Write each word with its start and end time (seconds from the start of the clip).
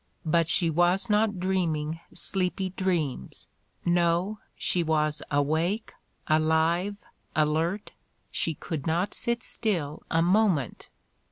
But 0.25 0.47
she 0.47 0.71
was 0.71 1.11
not 1.11 1.39
dreaming 1.39 1.99
sleepy 2.11 2.69
dreams,— 2.69 3.47
no, 3.85 4.39
she 4.55 4.81
was 4.81 5.21
awake, 5.29 5.93
alive, 6.25 6.95
alert, 7.35 7.91
she 8.31 8.55
could 8.55 8.87
not 8.87 9.13
sit 9.13 9.43
still 9.43 10.01
a 10.09 10.23
moment. 10.23 10.89